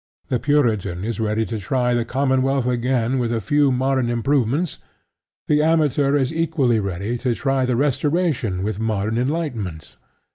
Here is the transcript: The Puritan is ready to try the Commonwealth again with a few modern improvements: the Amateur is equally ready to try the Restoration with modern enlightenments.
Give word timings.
The 0.29 0.39
Puritan 0.39 1.03
is 1.03 1.19
ready 1.19 1.45
to 1.45 1.59
try 1.59 1.93
the 1.93 2.03
Commonwealth 2.05 2.65
again 2.65 3.19
with 3.19 3.31
a 3.31 3.39
few 3.39 3.71
modern 3.71 4.09
improvements: 4.09 4.79
the 5.47 5.61
Amateur 5.61 6.15
is 6.15 6.33
equally 6.33 6.79
ready 6.79 7.17
to 7.17 7.35
try 7.35 7.65
the 7.65 7.75
Restoration 7.75 8.63
with 8.63 8.79
modern 8.79 9.17
enlightenments. 9.19 9.97